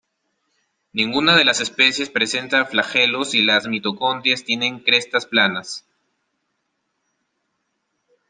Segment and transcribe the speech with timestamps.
[0.93, 5.85] Ninguna de las especies presenta flagelos y las mitocondrias tienen crestas planas.